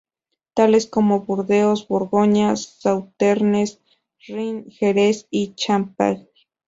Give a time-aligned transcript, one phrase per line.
[0.55, 3.83] Tales como burdeos, borgoña, sauternes,
[4.27, 6.27] rhin, jerez y champagne.